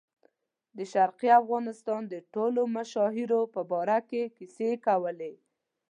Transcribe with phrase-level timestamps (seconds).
[0.77, 5.33] د شرقي افغانستان د ټولو مشاهیرو په باره کې کیسې کولې.